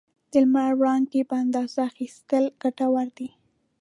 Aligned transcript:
د 0.31 0.33
لمر 0.43 0.71
وړانګې 0.79 1.21
په 1.29 1.35
اندازه 1.43 1.79
اخیستل 1.89 2.43
ګټور 2.61 3.07
دي. 3.17 3.29